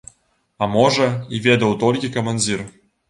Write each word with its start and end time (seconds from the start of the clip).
А 0.65 0.67
можа, 0.75 1.09
і 1.35 1.41
ведаў 1.49 1.77
толькі 1.85 2.11
камандзір. 2.17 2.65